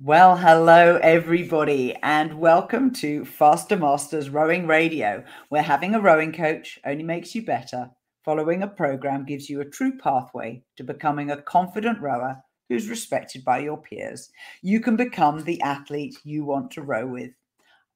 [0.00, 6.78] Well, hello, everybody, and welcome to Faster Masters Rowing Radio, where having a rowing coach
[6.86, 7.90] only makes you better.
[8.24, 12.36] Following a program gives you a true pathway to becoming a confident rower
[12.68, 14.30] who's respected by your peers.
[14.62, 17.32] You can become the athlete you want to row with.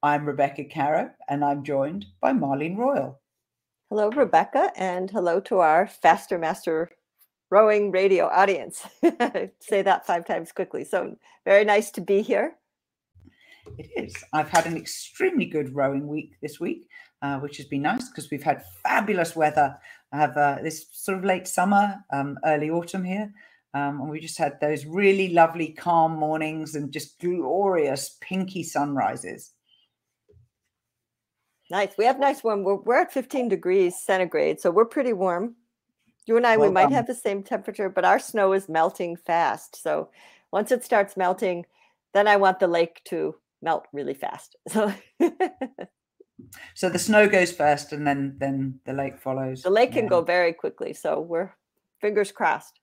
[0.03, 3.21] I'm Rebecca Caroe, and I'm joined by Marlene Royle.
[3.89, 6.89] Hello, Rebecca, and hello to our Faster Master
[7.53, 8.83] rowing radio audience.
[9.59, 10.83] Say that five times quickly.
[10.83, 12.55] So very nice to be here.
[13.77, 14.15] It is.
[14.33, 16.87] I've had an extremely good rowing week this week,
[17.21, 19.77] uh, which has been nice because we've had fabulous weather.
[20.11, 23.31] I have uh, this sort of late summer, um, early autumn here.
[23.75, 29.51] Um, and we just had those really lovely, calm mornings and just glorious pinky sunrises.
[31.69, 31.93] Nice.
[31.97, 32.63] We have nice warm.
[32.63, 35.55] We're, we're at 15 degrees centigrade, so we're pretty warm.
[36.25, 38.69] You and I, well, we might um, have the same temperature, but our snow is
[38.69, 39.81] melting fast.
[39.81, 40.09] So
[40.51, 41.65] once it starts melting,
[42.13, 44.55] then I want the lake to melt really fast.
[44.71, 44.93] So
[46.73, 49.61] So the snow goes first and then then the lake follows.
[49.61, 50.09] The lake can yeah.
[50.09, 50.93] go very quickly.
[50.93, 51.51] So we're
[52.01, 52.79] fingers crossed.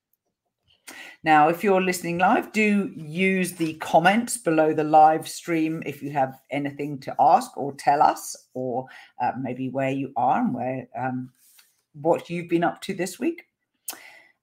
[1.23, 6.11] Now, if you're listening live, do use the comments below the live stream if you
[6.11, 8.87] have anything to ask or tell us, or
[9.23, 11.31] uh, maybe where you are and where um,
[11.95, 13.45] what you've been up to this week.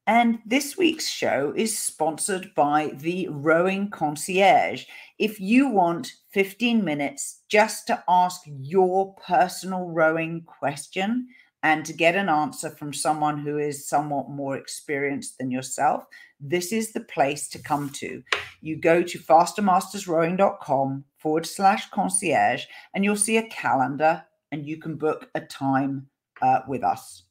[0.07, 4.85] And this week's show is sponsored by the Rowing Concierge.
[5.19, 11.27] If you want 15 minutes just to ask your personal rowing question
[11.61, 16.05] and to get an answer from someone who is somewhat more experienced than yourself,
[16.39, 18.23] this is the place to come to.
[18.61, 22.63] You go to fastermastersrowing.com forward slash concierge
[22.95, 24.23] and you'll see a calendar
[24.53, 26.07] and you can book a time
[26.41, 27.23] uh, with us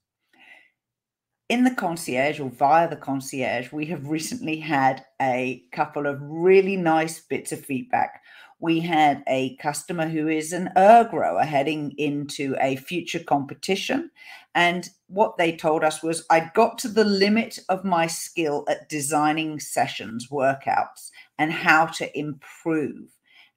[1.48, 6.76] in the concierge or via the concierge, we have recently had a couple of really
[6.76, 8.22] nice bits of feedback.
[8.58, 14.10] We had a customer who is an erg rower heading into a future competition.
[14.54, 18.88] And what they told us was, I got to the limit of my skill at
[18.88, 23.10] designing sessions, workouts, and how to improve.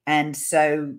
[0.05, 0.95] And so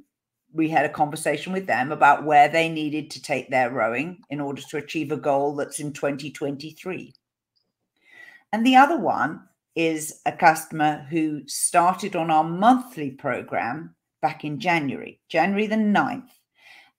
[0.52, 4.40] we had a conversation with them about where they needed to take their rowing in
[4.40, 7.14] order to achieve a goal that's in 2023.
[8.52, 9.42] And the other one
[9.76, 16.28] is a customer who started on our monthly program back in January, January the 9th.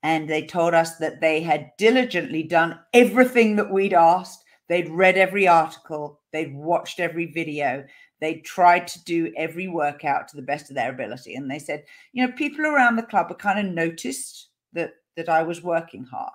[0.04, 4.44] And they told us that they had diligently done everything that we'd asked.
[4.68, 7.84] They'd read every article, they'd watched every video,
[8.22, 11.36] they tried to do every workout to the best of their ability.
[11.36, 11.84] And they said,
[12.14, 16.06] you know, people around the club were kind of noticed that that I was working
[16.06, 16.32] hard.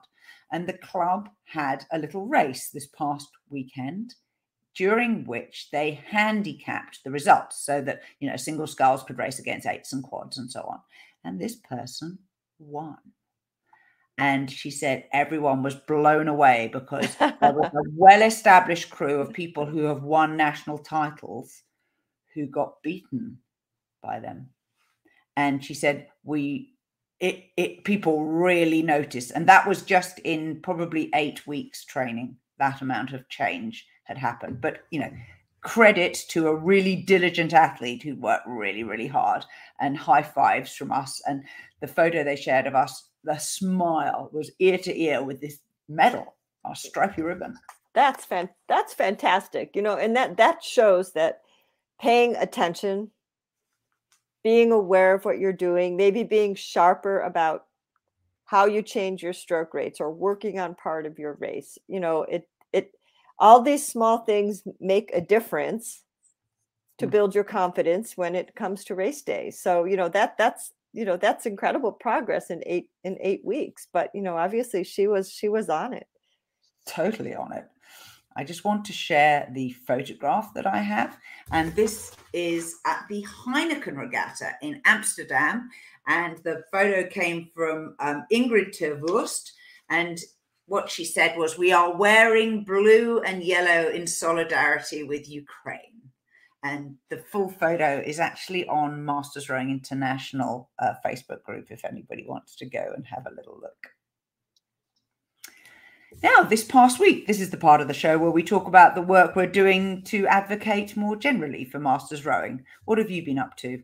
[0.52, 4.14] And the club had a little race this past weekend
[4.76, 9.66] during which they handicapped the results so that you know single sculls could race against
[9.66, 10.78] eights and quads and so on
[11.24, 12.18] and this person
[12.58, 12.98] won
[14.18, 19.66] and she said everyone was blown away because there was a well-established crew of people
[19.66, 21.62] who have won national titles
[22.36, 23.38] who got beaten
[24.02, 24.50] by them.
[25.36, 26.74] And she said, we,
[27.18, 29.32] it, it, people really noticed.
[29.32, 34.60] And that was just in probably eight weeks training, that amount of change had happened.
[34.60, 35.10] But, you know,
[35.62, 39.44] credit to a really diligent athlete who worked really, really hard
[39.80, 41.20] and high fives from us.
[41.26, 41.42] And
[41.80, 45.58] the photo they shared of us, the smile was ear to ear with this
[45.88, 47.56] medal, our stripy ribbon.
[47.94, 49.74] That's fan- that's fantastic.
[49.74, 51.40] You know, and that that shows that
[52.00, 53.10] paying attention,
[54.42, 57.64] being aware of what you're doing, maybe being sharper about
[58.44, 61.78] how you change your stroke rates or working on part of your race.
[61.88, 62.92] You know, it it
[63.38, 66.02] all these small things make a difference
[66.98, 67.10] to mm.
[67.10, 69.50] build your confidence when it comes to race day.
[69.50, 73.86] So, you know, that that's you know, that's incredible progress in 8 in 8 weeks,
[73.92, 76.06] but you know, obviously she was she was on it.
[76.86, 77.66] Totally on it.
[78.36, 81.18] I just want to share the photograph that I have.
[81.50, 85.70] And this is at the Heineken Regatta in Amsterdam.
[86.06, 89.52] And the photo came from um, Ingrid Terwurst.
[89.88, 90.18] And
[90.66, 95.96] what she said was, We are wearing blue and yellow in solidarity with Ukraine.
[96.62, 102.26] And the full photo is actually on Masters Rowing International uh, Facebook group if anybody
[102.26, 103.95] wants to go and have a little look.
[106.22, 108.94] Now, this past week, this is the part of the show where we talk about
[108.94, 112.64] the work we're doing to advocate more generally for masters rowing.
[112.86, 113.82] What have you been up to?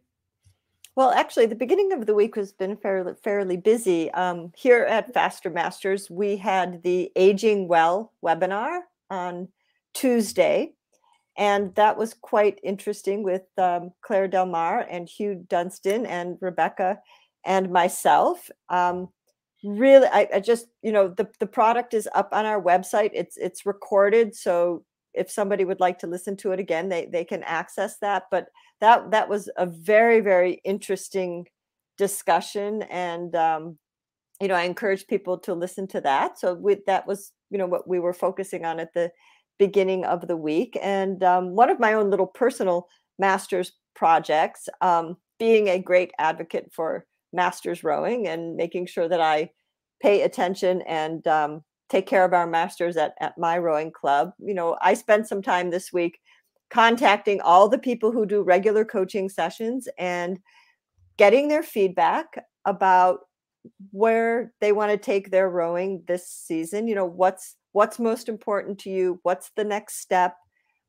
[0.97, 4.11] Well, actually, the beginning of the week has been fairly fairly busy.
[4.13, 8.81] Um, here at Faster Masters, we had the Aging Well webinar
[9.11, 9.49] on
[9.95, 10.75] Tuesday,
[11.37, 16.99] and that was quite interesting with um, Claire Del Mar and Hugh Dunstan and Rebecca
[17.45, 18.51] and myself.
[18.69, 19.09] Um,
[19.63, 23.11] really, I, I, just you know the the product is up on our website.
[23.15, 27.25] It's it's recorded, so if somebody would like to listen to it again, they they
[27.25, 28.25] can access that.
[28.31, 28.49] But
[28.81, 31.47] that that was a very very interesting
[31.99, 33.79] discussion, and um,
[34.41, 36.39] you know I encourage people to listen to that.
[36.39, 39.11] So that was you know what we were focusing on at the
[39.59, 40.77] beginning of the week.
[40.83, 42.89] And um, one of my own little personal
[43.19, 49.51] master's projects, um, being a great advocate for masters rowing and making sure that I
[50.01, 54.33] pay attention and um, take care of our masters at, at my rowing club.
[54.39, 56.19] You know, I spent some time this week
[56.71, 60.39] contacting all the people who do regular coaching sessions and
[61.19, 62.27] getting their feedback
[62.65, 63.21] about
[63.91, 66.89] where they want to take their rowing this season.
[66.89, 69.21] You know what's what's most important to you?
[69.23, 70.35] What's the next step?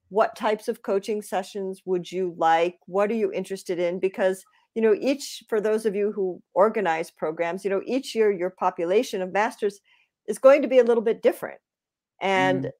[0.09, 2.77] What types of coaching sessions would you like?
[2.85, 3.99] What are you interested in?
[3.99, 4.43] Because
[4.75, 8.49] you know each for those of you who organize programs you know each year your
[8.49, 9.79] population of masters
[10.27, 11.59] is going to be a little bit different
[12.21, 12.71] and mm.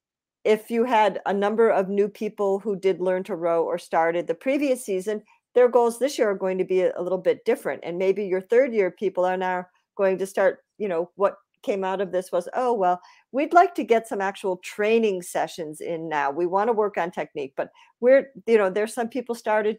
[0.44, 4.26] if you had a number of new people who did learn to row or started
[4.26, 5.22] the previous season
[5.54, 8.40] their goals this year are going to be a, little bit different and maybe your
[8.40, 9.64] third year people are now
[9.96, 13.00] going to start you know what came out of this was oh well
[13.32, 17.10] we'd like to get some actual training sessions in now we want to work on
[17.10, 17.70] technique but
[18.00, 19.78] we're you know there's some people started.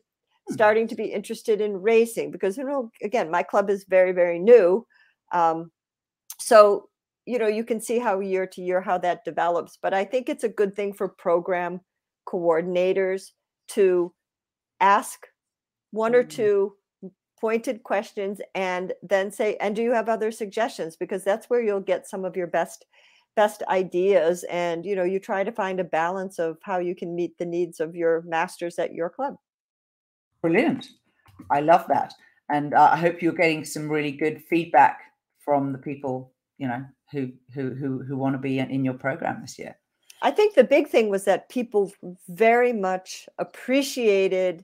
[0.49, 4.39] Starting to be interested in racing because you know again my club is very very
[4.39, 4.85] new
[5.33, 5.71] um,
[6.39, 6.89] so
[7.25, 10.29] you know you can see how year to year how that develops but i think
[10.29, 11.79] it's a good thing for program
[12.27, 13.31] coordinators
[13.67, 14.13] to
[14.79, 15.27] ask
[15.91, 16.29] one or hmm.
[16.29, 16.73] two
[17.39, 20.95] pointed questions and then say and do you have other suggestions?
[20.95, 22.85] because that's where you'll get some of your best
[23.35, 27.13] best ideas and you know you try to find a balance of how you can
[27.13, 29.35] meet the needs of your masters at your club
[30.45, 30.87] brilliant
[31.51, 32.13] i love that
[32.49, 34.99] and uh, i hope you're getting some really good feedback
[35.39, 39.41] from the people you know who who who, who want to be in your program
[39.41, 39.75] this year
[40.21, 41.91] i think the big thing was that people
[42.29, 44.63] very much appreciated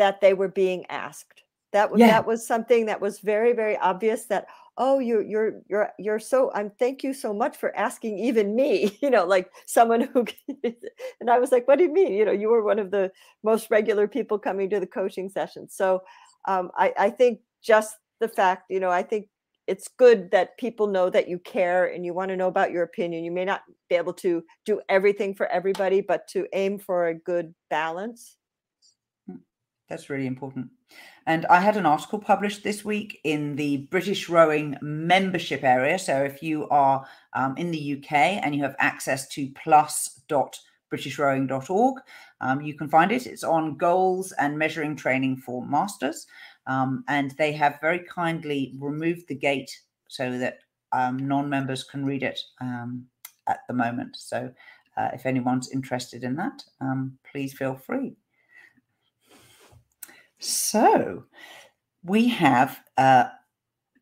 [0.00, 1.44] that they were being asked.
[1.72, 2.08] That was yeah.
[2.08, 4.46] that was something that was very very obvious that
[4.80, 8.98] oh you you're you're you're so I'm thank you so much for asking even me
[9.02, 10.24] you know like someone who
[11.20, 12.14] and I was like what do you mean?
[12.14, 13.12] You know you were one of the
[13.44, 16.02] most regular people coming to the coaching sessions so
[16.48, 19.28] um, I I think just the fact you know I think
[19.66, 22.82] it's good that people know that you care and you want to know about your
[22.82, 23.22] opinion.
[23.22, 27.14] You may not be able to do everything for everybody but to aim for a
[27.14, 28.36] good balance.
[29.88, 30.70] That's really important.
[31.26, 35.98] And I had an article published this week in the British Rowing membership area.
[35.98, 42.00] So if you are um, in the UK and you have access to plus.britishrowing.org,
[42.40, 43.26] um, you can find it.
[43.26, 46.26] It's on goals and measuring training for masters.
[46.66, 49.70] Um, and they have very kindly removed the gate
[50.08, 50.60] so that
[50.92, 53.06] um, non members can read it um,
[53.46, 54.16] at the moment.
[54.18, 54.50] So
[54.96, 58.16] uh, if anyone's interested in that, um, please feel free.
[60.40, 61.24] So
[62.02, 63.26] we have, uh,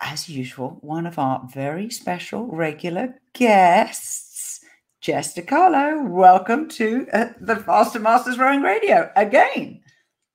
[0.01, 4.61] as usual, one of our very special regular guests,
[5.01, 6.09] Jess DiCarlo.
[6.09, 9.81] Welcome to uh, the Faster Masters Rowing Radio again.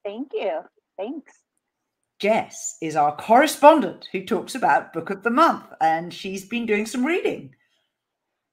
[0.04, 0.60] Thank you.
[0.98, 1.32] Thanks.
[2.20, 6.86] Jess is our correspondent who talks about Book of the Month, and she's been doing
[6.86, 7.56] some reading.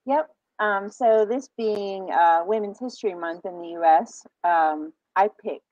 [0.05, 0.29] Yep.
[0.59, 5.65] Um, so, this being uh, Women's History Month in the US, um, I picked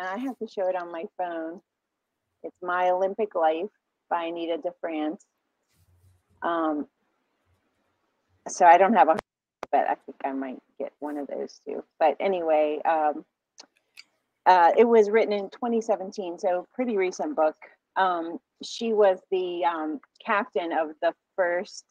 [0.00, 1.60] and I have to show it on my phone.
[2.42, 3.68] It's My Olympic Life
[4.08, 5.18] by Anita DeFrantz.
[6.42, 6.86] Um,
[8.48, 9.16] so I don't have a,
[9.70, 11.84] but I think I might get one of those too.
[11.98, 13.26] But anyway, um,
[14.46, 17.56] uh, it was written in 2017, so pretty recent book.
[17.96, 21.84] Um, she was the um, captain of the first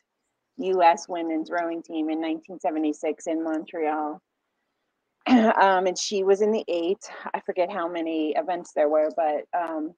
[0.57, 1.07] U.S.
[1.07, 4.19] women's rowing team in 1976 in Montreal.
[5.61, 7.03] um, and she was in the eight.
[7.33, 9.93] I forget how many events there were, but um,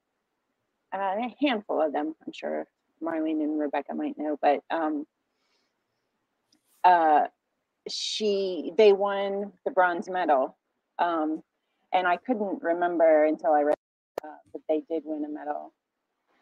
[0.93, 2.15] a handful of them.
[2.25, 2.67] I'm sure
[3.03, 5.05] Marlene and Rebecca might know, but um,
[6.83, 7.27] uh,
[7.89, 10.57] she they won the bronze medal,
[10.99, 11.41] um,
[11.93, 13.75] and I couldn't remember until I read
[14.23, 15.73] uh, that they did win a medal,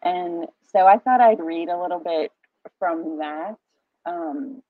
[0.03, 2.31] and so I thought I'd read a little bit
[2.79, 3.55] from that.
[4.05, 4.62] Um,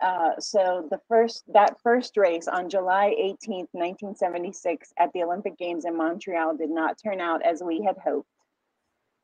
[0.00, 5.84] uh, so the first that first race on July 18th, 1976, at the Olympic Games
[5.84, 8.28] in Montreal did not turn out as we had hoped.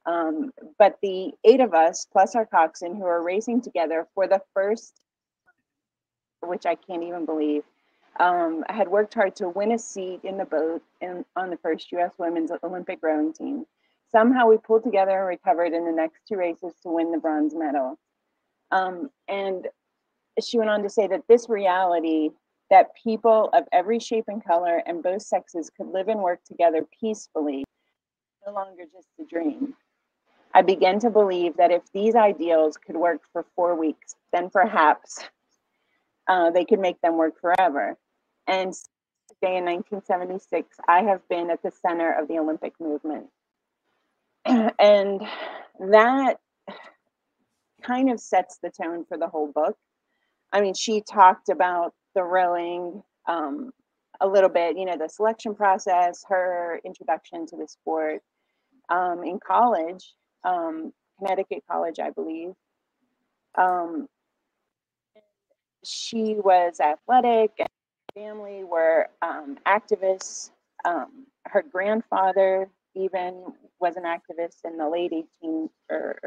[0.07, 4.43] Um, but the eight of us, plus our coxswain, who are racing together for the
[4.53, 5.01] first,
[6.43, 7.63] which I can't even believe,
[8.21, 11.91] Um, had worked hard to win a seat in the boat in, on the first
[11.93, 12.13] U.S.
[12.17, 13.67] women's Olympic rowing team.
[14.13, 17.55] Somehow we pulled together and recovered in the next two races to win the bronze
[17.57, 17.99] medal.
[18.71, 19.67] Um, and
[20.43, 22.31] she went on to say that this reality
[22.71, 26.87] that people of every shape and color and both sexes could live and work together
[27.01, 27.65] peacefully
[28.47, 29.75] no longer just a dream.
[30.55, 35.19] I began to believe that if these ideals could work for four weeks, then perhaps
[36.29, 37.97] uh, they could make them work forever.
[38.47, 38.73] And
[39.29, 43.27] today in 1976, I have been at the center of the Olympic movement.
[44.47, 45.23] and
[45.81, 46.39] that
[47.83, 49.77] kind of sets the tone for the whole book.
[50.55, 53.73] I mean, she talked about the rowing um,
[54.21, 58.23] a little bit, you know, the selection process, her introduction to the sport
[58.89, 62.53] um, in college, um, Connecticut College, I believe.
[63.57, 64.09] Um,
[65.85, 67.69] she was athletic, and
[68.15, 70.51] family were um, activists.
[70.85, 73.45] Um, her grandfather even
[73.81, 76.19] was an activist in the late 18 or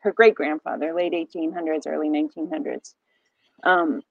[0.00, 2.94] her great grandfather, late 1800s, early 1900s.
[3.64, 4.02] Um,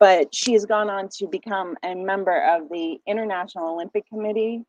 [0.00, 4.64] but she has gone on to become a member of the International Olympic Committee,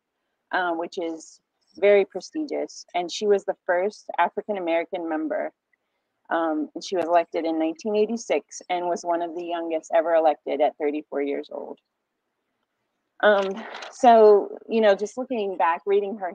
[0.52, 1.40] uh, which is
[1.78, 2.84] very prestigious.
[2.94, 5.52] And she was the first African American member.
[6.30, 10.60] Um, and she was elected in 1986 and was one of the youngest ever elected
[10.60, 11.78] at 34 years old.
[13.22, 13.48] Um,
[13.90, 16.34] so, you know, just looking back, reading her,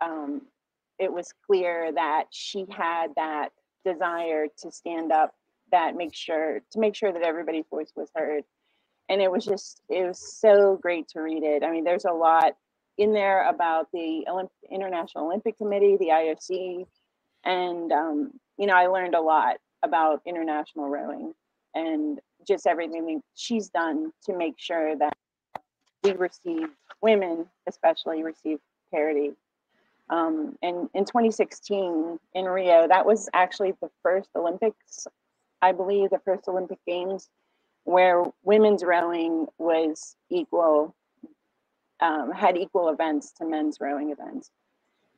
[0.00, 0.42] um,
[0.98, 3.50] it was clear that she had that
[3.84, 5.32] desire to stand up
[5.70, 8.44] that make sure to make sure that everybody's voice was heard.
[9.08, 11.62] And it was just it was so great to read it.
[11.62, 12.54] I mean there's a lot
[12.98, 16.86] in there about the Olymp- international olympic committee the ioc
[17.44, 21.34] and um, you know i learned a lot about international rowing
[21.74, 25.16] and just everything she's done to make sure that
[26.02, 26.68] we receive
[27.00, 28.58] women especially receive
[28.90, 29.32] parity.
[30.10, 35.06] Um, and in 2016 in rio that was actually the first olympics
[35.64, 37.30] I believe, the first Olympic Games
[37.84, 40.94] where women's rowing was equal,
[42.00, 44.50] um, had equal events to men's rowing events.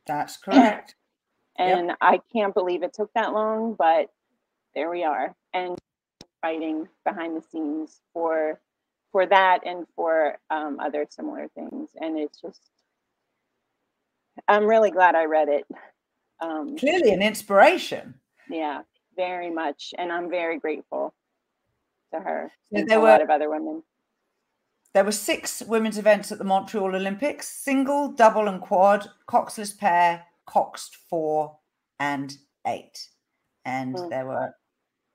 [0.06, 0.94] That's correct.
[1.58, 1.96] and yep.
[2.00, 4.10] I can't believe it took that long, but
[4.74, 5.34] there we are.
[5.52, 5.76] And
[6.42, 8.60] fighting behind the scenes for
[9.10, 11.90] for that and for um, other similar things.
[12.00, 12.60] And it's just,
[14.46, 15.64] I'm really glad I read it.
[16.40, 18.14] Um, Clearly, an inspiration.
[18.50, 18.82] Yeah
[19.16, 21.14] very much, and I'm very grateful
[22.12, 23.82] to her and there to were, a lot of other women.
[24.94, 30.24] There were six women's events at the Montreal Olympics: single, double, and quad, coxless pair,
[30.46, 31.58] coxed four,
[31.98, 33.08] and eight.
[33.64, 34.10] And mm.
[34.10, 34.54] there were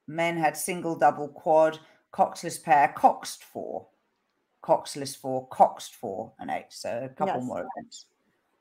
[0.08, 1.80] men had single, double, quad,
[2.14, 3.88] coxless pair, coxed four,
[4.64, 6.68] coxless four, coxed four, and eight.
[6.70, 7.46] So a couple yes.
[7.46, 8.06] more events.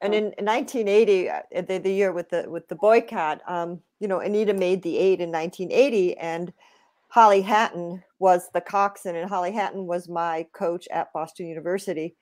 [0.03, 4.21] And in 1980, uh, the, the year with the with the boycott, um, you know,
[4.21, 6.53] Anita made the eight in 1980, and
[7.09, 12.17] Holly Hatton was the coxswain, and Holly Hatton was my coach at Boston University,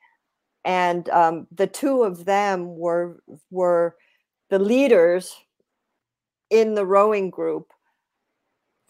[0.64, 3.96] and um, the two of them were were
[4.50, 5.36] the leaders
[6.50, 7.72] in the rowing group,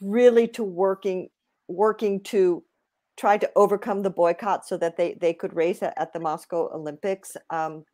[0.01, 1.29] really to working
[1.67, 2.65] working to
[3.19, 6.71] try to overcome the boycott so that they they could race at, at the Moscow
[6.75, 7.37] Olympics.
[7.51, 7.85] Um,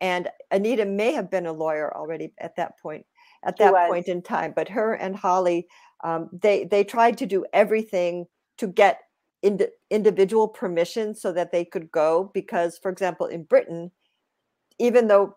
[0.00, 3.06] and Anita may have been a lawyer already at that point
[3.44, 5.66] at that point in time but her and holly
[6.02, 8.26] um, they they tried to do everything
[8.58, 9.00] to get
[9.42, 13.90] ind- individual permission so that they could go because for example in britain
[14.78, 15.34] even though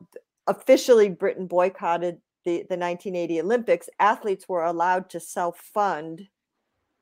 [0.48, 6.28] officially britain boycotted the, the 1980 olympics athletes were allowed to self-fund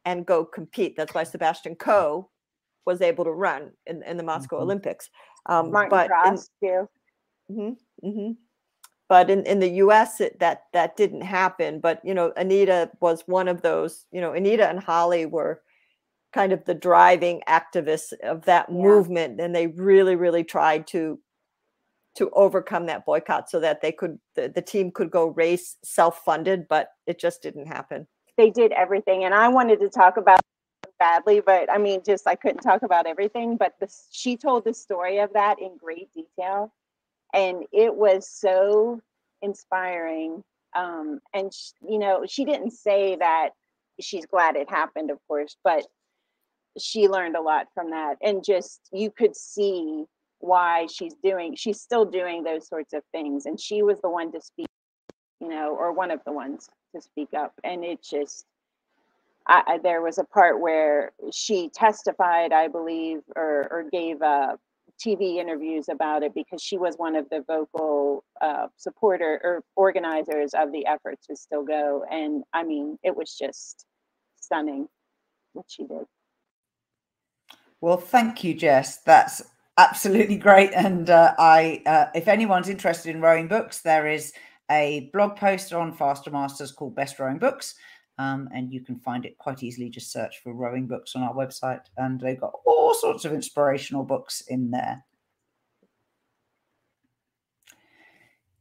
[0.06, 2.30] and go compete that's why sebastian coe
[2.86, 4.64] was able to run in, in the moscow mm-hmm.
[4.64, 5.10] olympics
[5.48, 6.90] um, Martin but Cross, in, too.
[7.52, 8.32] Mm-hmm, mm-hmm.
[9.08, 11.80] But in, in the U.S., it, that that didn't happen.
[11.80, 14.06] But you know, Anita was one of those.
[14.12, 15.62] You know, Anita and Holly were
[16.34, 18.76] kind of the driving activists of that yeah.
[18.76, 21.20] movement, and they really, really tried to
[22.16, 26.68] to overcome that boycott so that they could the, the team could go race self-funded.
[26.68, 28.08] But it just didn't happen.
[28.38, 30.40] They did everything, and I wanted to talk about
[30.98, 33.56] badly, but I mean, just I couldn't talk about everything.
[33.58, 36.74] But this, she told the story of that in great detail
[37.36, 39.02] and it was so
[39.44, 40.44] inspiring
[40.76, 43.52] um, and she, you know she didn't say that
[44.02, 45.86] she's glad it happened of course but
[46.80, 50.06] she learned a lot from that and just you could see
[50.40, 54.32] why she's doing she's still doing those sorts of things and she was the one
[54.32, 54.68] to speak
[55.42, 58.46] you know or one of the ones to speak up and it just
[59.48, 64.58] I, there was a part where she testified, I believe, or, or gave uh,
[65.04, 70.54] TV interviews about it because she was one of the vocal uh, supporter or organizers
[70.54, 72.06] of the effort to still go.
[72.10, 73.86] And I mean, it was just
[74.40, 74.88] stunning
[75.54, 76.06] what she did.
[77.82, 78.98] Well, thank you, Jess.
[78.98, 79.44] That's
[79.78, 80.72] absolutely great.
[80.74, 84.34] And uh, I, uh, if anyone's interested in rowing books, there is
[84.72, 87.76] a blog post on Faster Masters called Best Rowing Books.
[88.18, 89.90] Um, and you can find it quite easily.
[89.90, 94.04] Just search for rowing books on our website, and they've got all sorts of inspirational
[94.04, 95.04] books in there.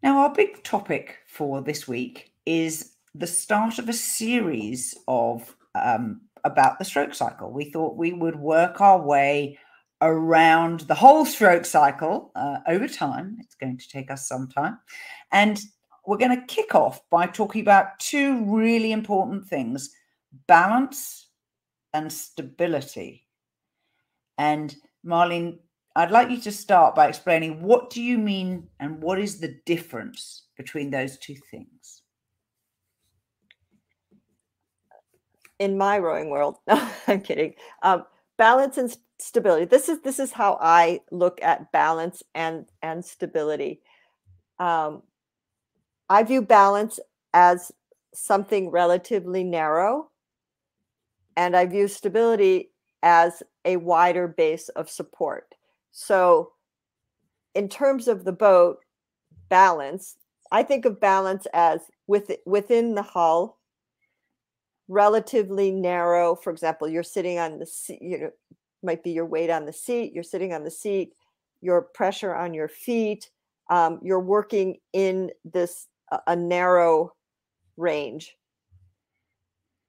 [0.02, 6.20] Now, our big topic for this week is the start of a series of um,
[6.44, 7.50] about the stroke cycle.
[7.50, 9.58] We thought we would work our way
[10.02, 13.38] around the whole stroke cycle uh, over time.
[13.40, 14.78] It's going to take us some time.
[15.32, 15.60] And
[16.06, 19.90] we're going to kick off by talking about two really important things
[20.46, 21.28] balance
[21.92, 23.26] and stability.
[24.36, 24.74] And
[25.06, 25.58] Marlene,
[25.96, 29.60] I'd like you to start by explaining what do you mean and what is the
[29.64, 32.02] difference between those two things?
[35.60, 37.54] In my rowing world, no, I'm kidding.
[37.82, 38.04] Um,
[38.36, 39.66] balance and stability.
[39.66, 43.80] This is this is how I look at balance and and stability.
[44.58, 45.02] Um,
[46.08, 47.00] I view balance
[47.32, 47.72] as
[48.12, 50.10] something relatively narrow,
[51.36, 52.70] and I view stability
[53.02, 55.54] as a wider base of support.
[55.90, 56.52] So,
[57.54, 58.78] in terms of the boat
[59.48, 60.16] balance,
[60.50, 63.58] I think of balance as with, within the hull,
[64.88, 66.34] relatively narrow.
[66.34, 68.30] For example, you're sitting on the seat, you know,
[68.82, 71.14] might be your weight on the seat, you're sitting on the seat,
[71.60, 73.30] your pressure on your feet,
[73.70, 75.88] um, you're working in this
[76.26, 77.12] a narrow
[77.76, 78.36] range.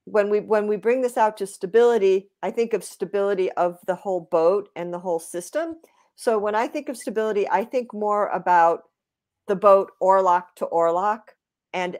[0.05, 3.95] When we when we bring this out to stability i think of stability of the
[3.95, 5.77] whole boat and the whole system.
[6.15, 8.81] So when i think of stability i think more about
[9.47, 11.21] the boat oarlock to oarlock
[11.73, 11.97] and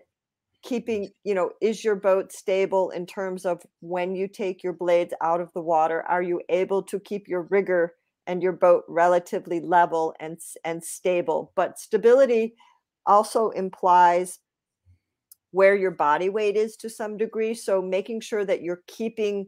[0.66, 5.14] keeping you know is your boat stable in terms of when you take your blades
[5.22, 6.04] out of the water?
[6.04, 7.94] Are you able to keep your rigger
[8.28, 11.54] and your boat relatively level and and stable?
[11.56, 12.56] But stability
[13.06, 14.40] also implies
[15.52, 17.54] where your body weight is to some degree.
[17.54, 19.48] So making sure that you're keeping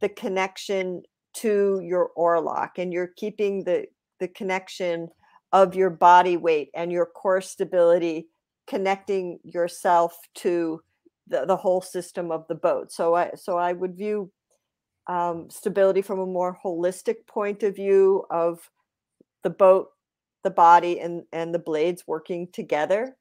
[0.00, 1.02] the connection
[1.34, 3.86] to your oarlock and you're keeping the
[4.18, 5.08] the connection
[5.52, 8.28] of your body weight and your core stability
[8.66, 10.80] connecting yourself to
[11.28, 14.30] the, the whole system of the boat so i so i would view
[15.06, 18.68] um, stability from a more holistic point of view of
[19.42, 19.88] the boat
[20.44, 23.16] the body and and the blades working together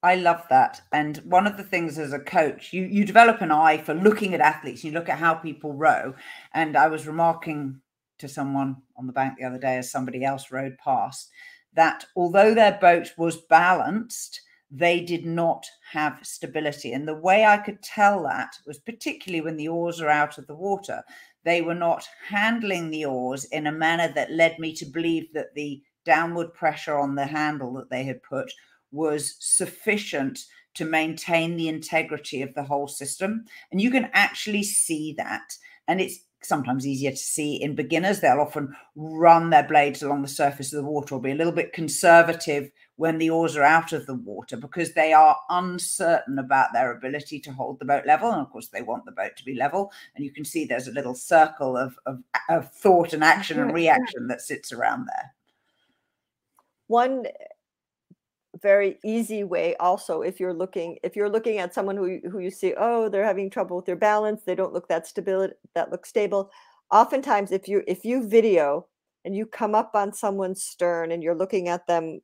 [0.00, 0.82] I love that.
[0.92, 4.32] And one of the things as a coach, you you develop an eye for looking
[4.32, 4.84] at athletes.
[4.84, 6.14] You look at how people row.
[6.54, 7.80] And I was remarking
[8.18, 11.30] to someone on the bank the other day as somebody else rowed past
[11.74, 16.92] that although their boat was balanced, they did not have stability.
[16.92, 20.46] And the way I could tell that was particularly when the oars are out of
[20.46, 21.02] the water,
[21.48, 25.54] they were not handling the oars in a manner that led me to believe that
[25.54, 28.52] the downward pressure on the handle that they had put
[28.92, 30.40] was sufficient
[30.74, 33.44] to maintain the integrity of the whole system.
[33.72, 35.56] And you can actually see that.
[35.88, 38.20] And it's sometimes easier to see in beginners.
[38.20, 41.52] They'll often run their blades along the surface of the water or be a little
[41.52, 46.72] bit conservative when the oars are out of the water because they are uncertain about
[46.72, 48.28] their ability to hold the boat level.
[48.32, 49.92] And of course, they want the boat to be level.
[50.16, 53.72] And you can see there's a little circle of, of, of thought and action and
[53.72, 55.32] reaction that sits around there.
[56.88, 57.26] One
[58.60, 62.50] very easy way also if you're looking if you're looking at someone who who you
[62.50, 66.04] see oh they're having trouble with their balance they don't look that stability that look
[66.04, 66.50] stable
[66.90, 68.84] oftentimes if you if you video
[69.24, 72.20] and you come up on someone's stern and you're looking at them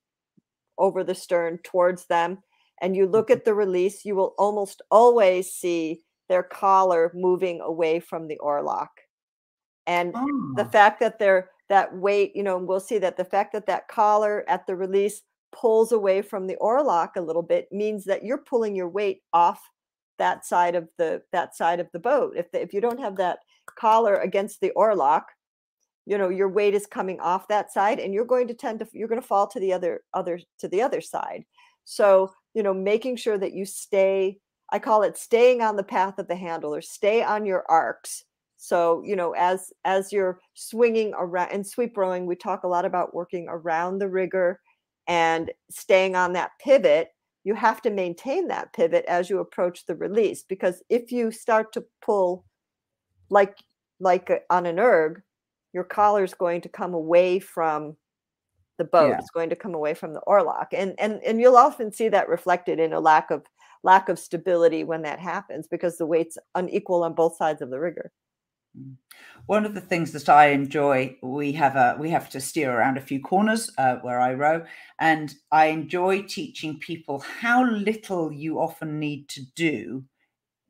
[0.78, 2.38] over the stern towards them
[2.80, 3.38] and you look mm-hmm.
[3.38, 8.88] at the release you will almost always see their collar moving away from the oarlock
[9.86, 10.54] and oh.
[10.56, 13.88] the fact that they're that weight you know we'll see that the fact that that
[13.88, 18.38] collar at the release pulls away from the oarlock a little bit means that you're
[18.38, 19.60] pulling your weight off
[20.18, 23.16] that side of the that side of the boat if the, if you don't have
[23.16, 23.38] that
[23.78, 25.22] collar against the oarlock
[26.06, 28.86] you know your weight is coming off that side and you're going to tend to
[28.92, 31.44] you're going to fall to the other other to the other side.
[31.84, 34.38] So you know making sure that you stay
[34.72, 38.24] i call it staying on the path of the handle or stay on your arcs.
[38.56, 42.84] So you know as as you're swinging around and sweep rowing we talk a lot
[42.84, 44.60] about working around the rigger
[45.06, 47.08] and staying on that pivot.
[47.44, 51.72] You have to maintain that pivot as you approach the release because if you start
[51.74, 52.44] to pull
[53.30, 53.56] like
[54.00, 55.22] like uh, on an erg
[55.74, 57.96] your collar is going to come away from
[58.78, 59.18] the boat yeah.
[59.18, 62.28] it's going to come away from the oarlock and and and you'll often see that
[62.28, 63.44] reflected in a lack of
[63.82, 67.78] lack of stability when that happens because the weight's unequal on both sides of the
[67.78, 68.10] rigger
[68.76, 68.94] mm.
[69.46, 72.96] one of the things that I enjoy, we have a we have to steer around
[72.96, 74.64] a few corners uh, where I row,
[74.98, 80.04] and I enjoy teaching people how little you often need to do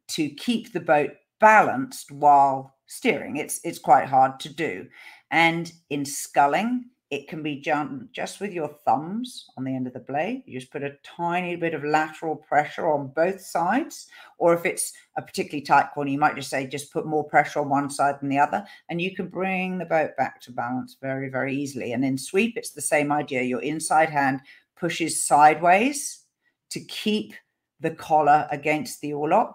[0.08, 1.12] to keep the boat
[1.44, 3.37] balanced while steering.
[3.37, 4.87] It's it's quite hard to do,
[5.30, 9.92] and in sculling, it can be done just with your thumbs on the end of
[9.92, 10.42] the blade.
[10.46, 14.07] You just put a tiny bit of lateral pressure on both sides.
[14.38, 17.61] Or if it's a particularly tight corner, you might just say, just put more pressure
[17.61, 18.64] on one side than the other.
[18.88, 21.92] And you can bring the boat back to balance very, very easily.
[21.92, 23.42] And in sweep, it's the same idea.
[23.42, 24.40] Your inside hand
[24.76, 26.24] pushes sideways
[26.70, 27.35] to keep
[27.80, 29.52] the collar against the oarlock.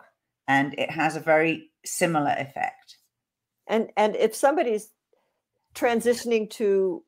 [0.48, 2.98] And it has a very similar effect.
[3.68, 4.90] And, and if somebody's
[5.76, 7.04] transitioning to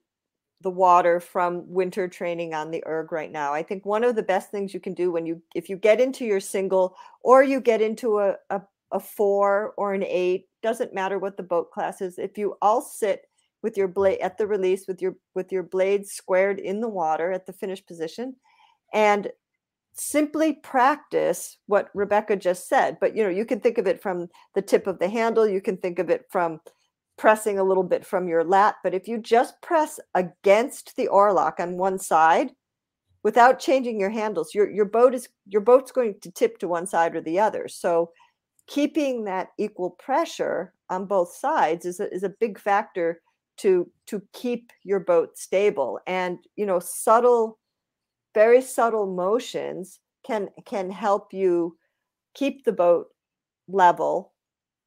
[0.62, 3.54] the water from winter training on the erg right now.
[3.54, 6.00] I think one of the best things you can do when you if you get
[6.00, 10.94] into your single or you get into a, a, a four or an eight, doesn't
[10.94, 13.26] matter what the boat class is, if you all sit
[13.64, 17.32] with your blade at the release with your with your blades squared in the water
[17.32, 18.36] at the finish position
[18.94, 19.30] and
[19.93, 22.97] simply practice what Rebecca just said.
[22.99, 25.62] But you know, you can think of it from the tip of the handle, you
[25.62, 26.60] can think of it from
[27.17, 28.75] pressing a little bit from your lat.
[28.84, 32.51] But if you just press against the oarlock on one side
[33.23, 36.88] without changing your handles, your, your boat is your boat's going to tip to one
[36.88, 37.67] side or the other.
[37.67, 38.12] So
[38.67, 43.21] keeping that equal pressure on both sides is a, is a big factor
[43.58, 45.99] to to keep your boat stable.
[46.08, 47.60] And you know, subtle,
[48.34, 51.78] very subtle motions can can help you
[52.34, 53.08] keep the boat
[53.67, 54.34] level.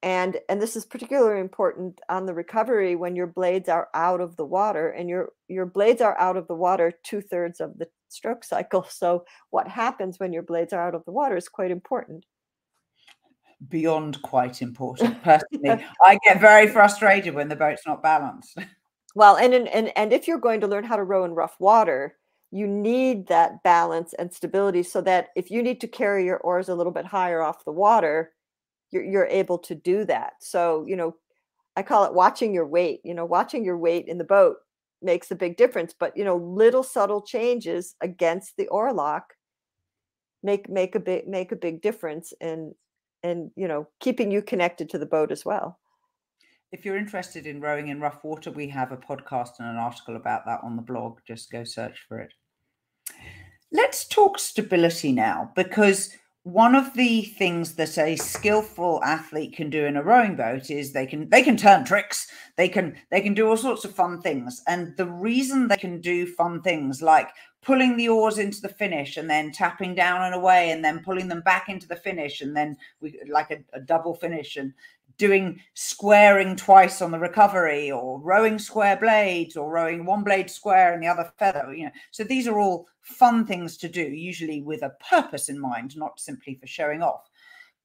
[0.02, 4.36] And and this is particularly important on the recovery when your blades are out of
[4.36, 8.44] the water and your your blades are out of the water two-thirds of the stroke
[8.44, 8.86] cycle.
[8.90, 12.26] So what happens when your blades are out of the water is quite important.
[13.70, 15.22] Beyond quite important.
[15.22, 18.58] Personally i get very frustrated when the boat's not balanced.
[19.16, 22.16] Well and, and and if you're going to learn how to row in rough water
[22.54, 26.68] you need that balance and stability so that if you need to carry your oars
[26.68, 28.32] a little bit higher off the water
[28.92, 30.34] you're, you're able to do that.
[30.40, 31.16] So you know
[31.76, 34.58] i call it watching your weight you know watching your weight in the boat
[35.02, 39.22] makes a big difference but you know little subtle changes against the oarlock
[40.44, 42.72] make make a big make a big difference in
[43.24, 45.80] and you know keeping you connected to the boat as well.
[46.70, 50.14] If you're interested in rowing in rough water we have a podcast and an article
[50.14, 51.18] about that on the blog.
[51.26, 52.32] Just go search for it
[53.72, 59.86] let's talk stability now because one of the things that a skillful athlete can do
[59.86, 62.28] in a rowing boat is they can they can turn tricks.
[62.56, 64.62] They can they can do all sorts of fun things.
[64.66, 67.30] And the reason they can do fun things like
[67.62, 71.28] pulling the oars into the finish and then tapping down and away and then pulling
[71.28, 74.74] them back into the finish and then we like a, a double finish and
[75.16, 80.92] doing squaring twice on the recovery or rowing square blades or rowing one blade square
[80.92, 81.92] and the other feather you know.
[82.10, 86.20] So these are all fun things to do usually with a purpose in mind not
[86.20, 87.28] simply for showing off.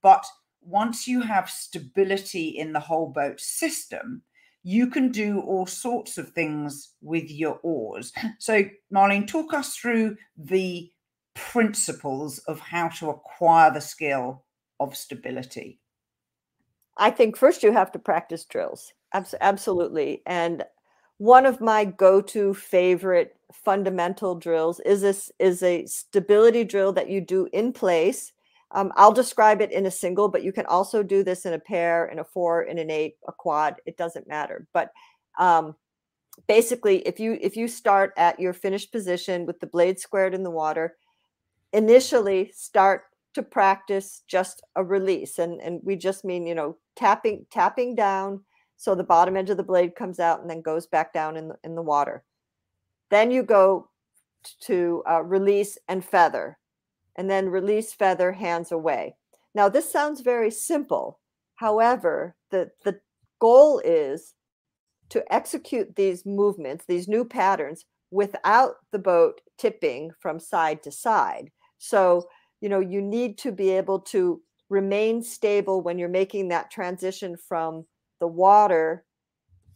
[0.02, 0.26] But
[0.62, 4.24] once you have stability in the whole boat system
[4.63, 8.12] you can do all sorts of things with your oars.
[8.39, 8.63] So
[8.94, 10.92] marlene talk us through the
[11.34, 14.44] principles of how to acquire the skill
[14.80, 15.80] of stability
[17.00, 18.94] I think first you have to practice drills.
[19.14, 20.22] Abs- absolutely.
[20.26, 20.64] And
[21.18, 27.22] one of my go-to favorite fundamental drills is this is a stability drill that you
[27.22, 28.34] do in place.
[28.72, 31.60] Um, I'll describe it in a single, but you can also do this in a
[31.60, 33.76] pair, in a four, in an eight, a quad.
[33.86, 34.68] It doesn't matter.
[34.74, 34.92] But
[35.40, 35.76] um,
[36.48, 40.44] basically, if you if you start at your finished position with the blade squared in
[40.44, 40.96] the water,
[41.74, 47.46] initially start to practice just a release and and we just mean you know tapping
[47.52, 48.42] tapping down
[48.80, 51.50] so the bottom edge of the blade comes out and then goes back down in
[51.50, 52.24] the, in the water.
[53.12, 53.89] Then you go
[54.62, 56.58] to uh, release and feather
[57.18, 59.18] and then release feather hands away.
[59.54, 61.20] Now this sounds very simple.
[61.56, 63.02] However the the
[63.42, 64.34] goal is
[65.10, 71.52] to execute these movements these new patterns without the boat tipping from side to side.
[71.80, 72.30] So
[72.62, 77.36] you know you need to be able to remain stable when you're making that transition
[77.36, 77.86] from
[78.19, 79.06] the water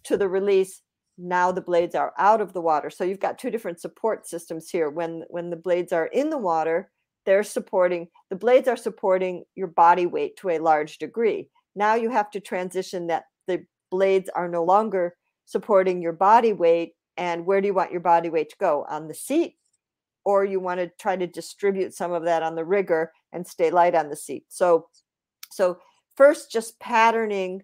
[0.03, 0.81] to the release
[1.17, 4.69] now the blades are out of the water so you've got two different support systems
[4.69, 6.89] here when when the blades are in the water
[7.25, 11.49] they're supporting the blades are supporting your body weight to a large degree.
[11.75, 15.15] Now you have to transition that the blades are no longer
[15.45, 16.93] supporting your body weight.
[17.17, 18.85] And where do you want your body weight to go?
[18.89, 19.55] On the seat,
[20.25, 23.71] or you want to try to distribute some of that on the rigger and stay
[23.71, 24.45] light on the seat.
[24.49, 24.87] So,
[25.51, 25.77] so
[26.15, 27.63] first, just patterning,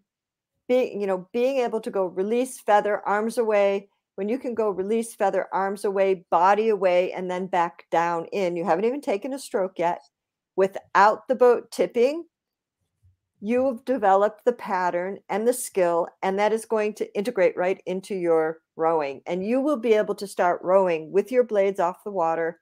[0.67, 3.89] being you know being able to go release feather, arms away.
[4.15, 8.57] When you can go release feather, arms away, body away, and then back down in.
[8.57, 10.01] You haven't even taken a stroke yet.
[10.57, 12.25] Without the boat tipping,
[13.39, 17.81] you have developed the pattern and the skill, and that is going to integrate right
[17.85, 19.21] into your rowing.
[19.25, 22.59] And you will be able to start rowing with your blades off the water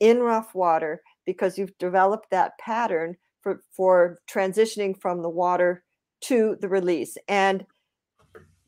[0.00, 5.84] in rough water because you've developed that pattern for, for transitioning from the water
[6.22, 7.16] to the release.
[7.28, 7.64] And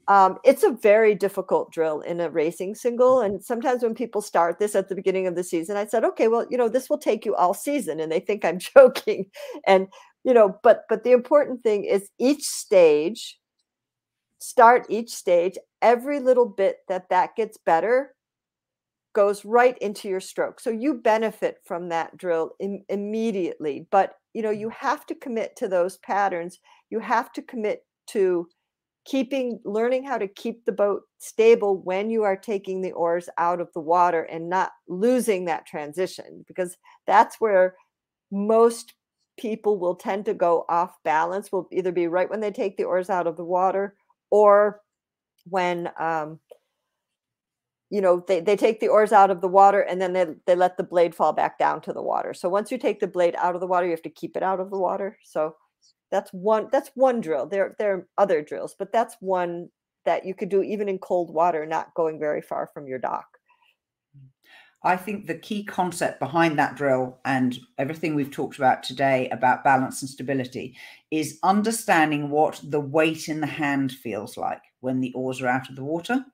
[0.09, 3.20] um, it's a very difficult drill in a racing single.
[3.20, 6.28] And sometimes when people start this at the beginning of the season, I said, okay,
[6.28, 8.00] well, you know, this will take you all season.
[8.00, 9.26] And they think I'm joking.
[9.66, 9.88] And
[10.24, 13.38] you know but but the important thing is each stage
[14.42, 18.14] start each stage every little bit that that gets better
[19.14, 20.59] goes right into your stroke.
[20.59, 24.87] So you benefit from that drill Im- immediately but you know you mm-hmm.
[24.87, 26.59] have to commit to those patterns.
[26.90, 28.48] You have to commit to
[29.05, 33.61] keeping learning how to keep the boat stable when you are taking the oars out
[33.61, 36.76] of the water and not losing that transition because
[37.07, 37.74] that's where
[38.31, 38.94] most
[39.37, 42.85] people will tend to go off balance will either be right when they take the
[42.85, 43.96] oars out of the water
[44.33, 44.81] or
[45.45, 46.40] when um,
[47.90, 50.57] you know they, they take the oars out of the water and then they, they
[50.57, 52.35] let the blade fall back down to the water.
[52.35, 54.42] So once you take the blade out of the water you have to keep it
[54.42, 55.18] out of the water.
[55.23, 55.55] So
[56.11, 57.47] that's one that's one drill.
[57.47, 59.68] There there are other drills but that's one
[60.07, 63.32] that you could do even in cold water not going very far from your dock
[64.85, 69.62] I think the key concept behind that drill and everything we've talked about today about
[69.62, 70.77] balance and stability
[71.11, 75.68] is understanding what the weight in the hand feels like when the oars are out
[75.68, 76.25] of the water.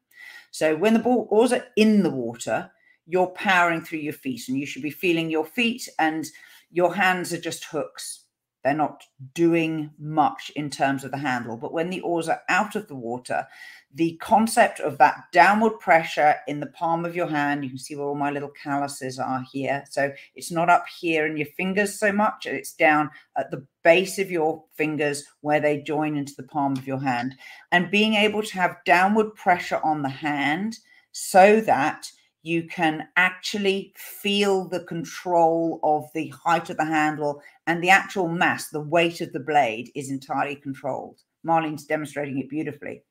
[0.51, 2.71] So when the ball oars are in the water,
[3.07, 6.27] you're powering through your feet and you should be feeling your feet and
[6.71, 8.25] your hands are just hooks.
[8.69, 9.03] They're not
[9.33, 11.57] doing much in terms of the handle.
[11.57, 13.47] But when the oars are out of the water,
[13.95, 17.97] the concept of that downward pressure in the palm of your hand, you can see
[17.97, 19.85] where all my little calluses are here.
[19.89, 24.19] So it's not up here in your fingers so much, it's down at the base
[24.19, 27.37] of your fingers where they join into the palm of your hand.
[27.73, 30.77] And being able to have downward pressure on the hand
[31.13, 37.83] so that you can actually feel the control of the height of the handle and
[37.83, 41.21] the actual mass, the weight of the blade is entirely controlled.
[41.45, 43.03] Marlene's demonstrating it beautifully.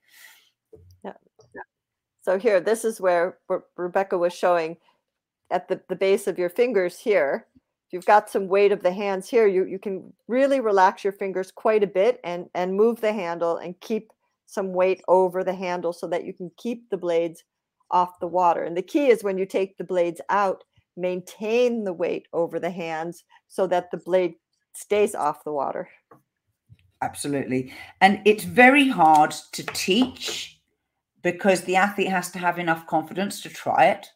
[1.03, 1.13] Yeah.
[2.21, 3.37] So here, this is where
[3.75, 4.77] Rebecca was showing
[5.49, 7.47] at the, the base of your fingers here.
[7.55, 11.13] If you've got some weight of the hands here, you, you can really relax your
[11.13, 14.11] fingers quite a bit and, and move the handle and keep
[14.45, 17.43] some weight over the handle so that you can keep the blades
[17.91, 18.63] off the water.
[18.63, 20.63] And the key is when you take the blades out,
[20.95, 24.35] maintain the weight over the hands so that the blade
[24.73, 25.89] stays off the water.
[27.01, 27.73] Absolutely.
[28.01, 30.59] And it's very hard to teach
[31.21, 34.07] because the athlete has to have enough confidence to try it.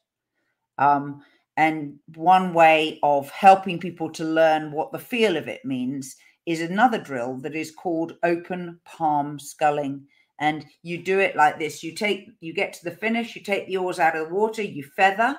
[0.77, 1.21] Um,
[1.57, 6.62] and one way of helping people to learn what the feel of it means is
[6.62, 10.07] another drill that is called open palm sculling
[10.41, 11.82] and you do it like this.
[11.82, 14.62] You take you get to the finish you take the oars out of the water
[14.62, 15.38] you feather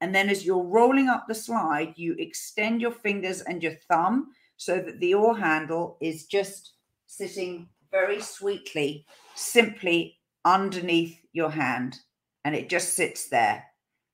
[0.00, 4.28] and then as you're rolling up the slide you extend your fingers and your thumb
[4.56, 6.74] so that the oar handle is just
[7.06, 11.98] sitting very sweetly simply underneath your hand
[12.44, 13.64] and it just sits there.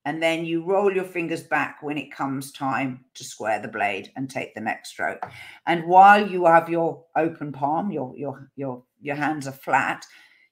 [0.06, 4.10] And then you roll your fingers back when it comes time to square the blade
[4.16, 5.22] and take the next stroke.
[5.66, 10.06] And while you have your open palm your your your your hands are flat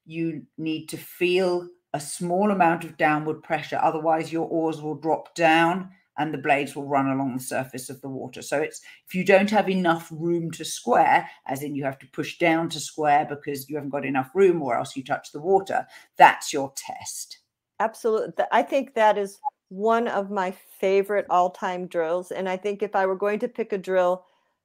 [0.09, 3.79] you need to feel a small amount of downward pressure.
[3.81, 8.01] Otherwise, your oars will drop down and the blades will run along the surface of
[8.01, 8.43] the water.
[8.43, 12.07] So it's if you don't have enough room to square, as in you have to
[12.09, 15.41] push down to square because you haven't got enough room or else you touch the
[15.41, 17.39] water, that's your test.
[17.79, 18.45] Absolutely.
[18.51, 22.31] I think that is one of my favorite all-time drills.
[22.33, 24.25] And I think if I were going to pick a drill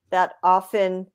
[0.10, 1.08] that often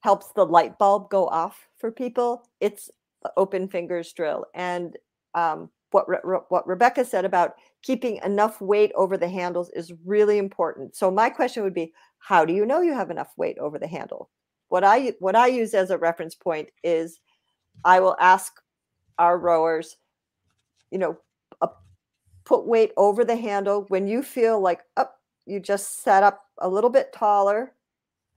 [0.00, 2.90] helps the light bulb go off for people, it's
[3.36, 4.46] open fingers drill.
[4.54, 4.96] And
[5.34, 10.38] um, what Re- what Rebecca said about keeping enough weight over the handles is really
[10.38, 10.94] important.
[10.96, 13.88] So my question would be, how do you know you have enough weight over the
[13.88, 14.30] handle?
[14.68, 17.20] What I what I use as a reference point is,
[17.84, 18.52] I will ask
[19.18, 19.96] our rowers,
[20.90, 21.18] you know,
[21.60, 21.68] uh,
[22.44, 25.12] put weight over the handle when you feel like up.
[25.12, 27.74] Oh, you just set up a little bit taller,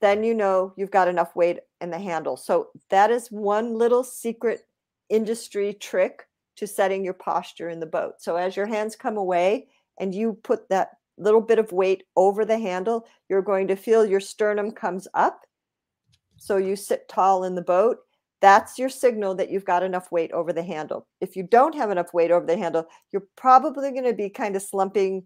[0.02, 2.36] then you know you've got enough weight in the handle.
[2.36, 4.66] So that is one little secret
[5.14, 8.16] industry trick to setting your posture in the boat.
[8.20, 9.68] So as your hands come away
[10.00, 14.06] and you put that little bit of weight over the handle, you're going to feel
[14.06, 15.42] your sternum comes up.
[16.38, 17.98] So you sit tall in the boat.
[18.42, 21.08] That's your signal that you've got enough weight over the handle.
[21.22, 24.56] If you don't have enough weight over the handle, you're probably going to be kind
[24.56, 25.26] of slumping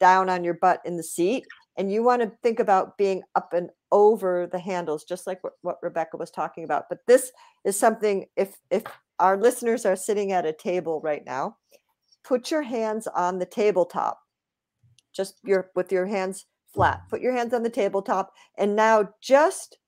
[0.00, 1.44] down on your butt in the seat.
[1.78, 5.52] And you want to think about being up and over the handles, just like what,
[5.60, 6.84] what Rebecca was talking about.
[6.88, 7.30] But this
[7.64, 8.82] is something, if if
[9.18, 11.56] our listeners are sitting at a table right now,
[12.24, 14.20] put your hands on the tabletop.
[15.14, 17.02] Just your with your hands flat.
[17.08, 19.78] Put your hands on the tabletop and now just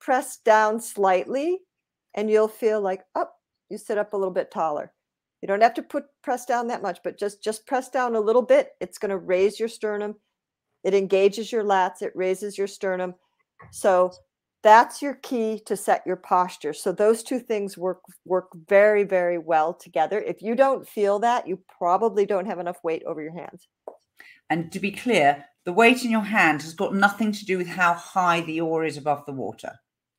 [0.00, 1.58] press down slightly
[2.14, 3.36] and you'll feel like up, oh,
[3.68, 4.92] you sit up a little bit taller.
[5.42, 8.20] You don't have to put press down that much, but just just press down a
[8.20, 8.70] little bit.
[8.80, 10.16] It's going to raise your sternum.
[10.84, 13.14] It engages your lats, it raises your sternum.
[13.70, 14.12] So
[14.62, 16.72] that's your key to set your posture.
[16.72, 20.20] So those two things work work very very well together.
[20.20, 23.68] If you don't feel that, you probably don't have enough weight over your hands.
[24.50, 27.66] And to be clear, the weight in your hand has got nothing to do with
[27.66, 29.72] how high the oar is above the water.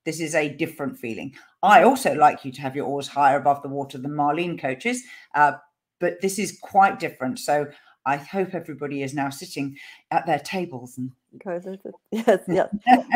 [0.05, 1.33] This is a different feeling.
[1.61, 5.03] I also like you to have your oars higher above the water than Marlene coaches,
[5.35, 5.53] uh,
[5.99, 7.39] but this is quite different.
[7.39, 7.67] So
[8.09, 9.77] I hope everybody is now sitting
[10.09, 11.11] at their tables and
[12.11, 12.75] yes, yes.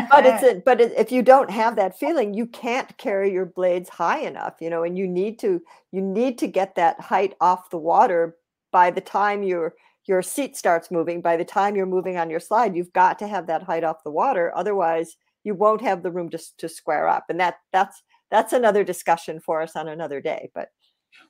[0.09, 3.89] but it's a, but if you don't have that feeling, you can't carry your blades
[3.89, 7.71] high enough, you know, and you need to you need to get that height off
[7.71, 8.37] the water
[8.71, 9.73] by the time your
[10.05, 11.21] your seat starts moving.
[11.21, 14.03] By the time you're moving on your slide, you've got to have that height off
[14.03, 14.51] the water.
[14.55, 18.83] Otherwise, you won't have the room to to square up, and that that's that's another
[18.83, 20.51] discussion for us on another day.
[20.53, 20.69] But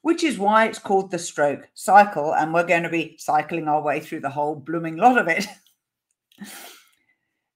[0.02, 2.34] which is why it's called the stroke cycle.
[2.34, 5.46] And we're going to be cycling our way through the whole blooming lot of it.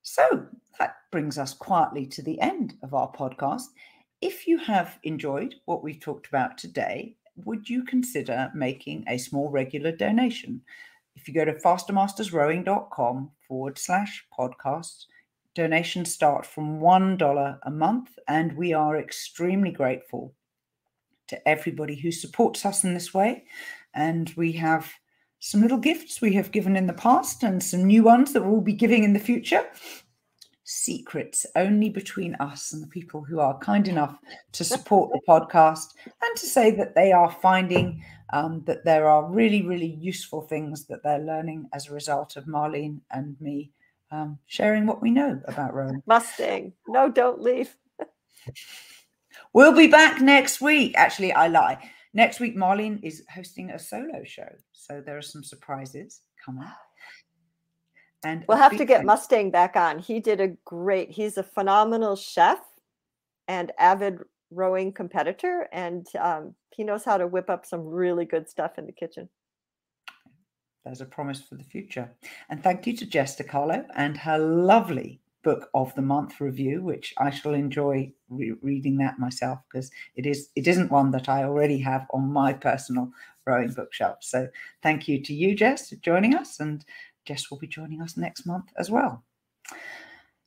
[0.02, 0.46] so
[0.78, 3.64] that brings us quietly to the end of our podcast.
[4.20, 7.14] If you have enjoyed what we've talked about today,
[7.44, 10.60] would you consider making a small regular donation?
[11.14, 15.06] If you go to fastermastersrowing.com forward slash podcast,
[15.54, 20.34] donations start from $1 a month, and we are extremely grateful
[21.28, 23.44] to everybody who supports us in this way.
[23.94, 24.90] And we have
[25.40, 28.60] some little gifts we have given in the past and some new ones that we'll
[28.60, 29.64] be giving in the future.
[30.64, 34.18] Secrets only between us and the people who are kind enough
[34.52, 39.30] to support the podcast and to say that they are finding um, that there are
[39.30, 43.70] really, really useful things that they're learning as a result of Marlene and me
[44.10, 46.02] um, sharing what we know about Rome.
[46.06, 46.72] Mustang.
[46.86, 47.76] No, don't leave.
[49.52, 50.94] We'll be back next week.
[50.96, 51.90] Actually, I lie.
[52.14, 54.48] Next week, Marlene is hosting a solo show.
[54.72, 56.68] So there are some surprises coming.
[58.24, 59.98] And we'll have to get Mustang back on.
[59.98, 62.58] He did a great, he's a phenomenal chef
[63.46, 64.18] and avid
[64.50, 65.68] rowing competitor.
[65.72, 69.28] And um, he knows how to whip up some really good stuff in the kitchen.
[70.84, 72.10] There's a promise for the future.
[72.48, 77.14] And thank you to Jess DiCarlo and her lovely book of the month review, which
[77.16, 81.44] I shall enjoy re- reading that myself because it is it isn't one that I
[81.44, 83.10] already have on my personal
[83.46, 84.18] rowing bookshelf.
[84.20, 84.48] So
[84.82, 86.84] thank you to you, Jess, for joining us, and
[87.24, 89.24] Jess will be joining us next month as well.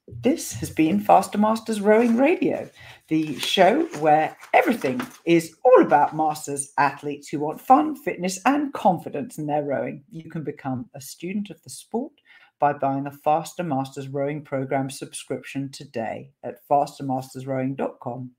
[0.08, 2.70] This has been Faster Masters Rowing Radio,
[3.08, 9.40] the show where everything is all about masters athletes who want fun, fitness, and confidence
[9.40, 10.04] in their rowing.
[10.12, 12.14] You can become a student of the sport
[12.62, 18.32] by buying a Faster Masters Rowing Program subscription today at fastermastersrowing.com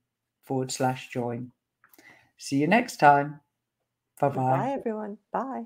[0.44, 1.50] forward slash join.
[2.38, 3.40] See you next time.
[4.20, 4.56] Bye bye.
[4.56, 5.18] Bye, everyone.
[5.32, 5.64] Bye.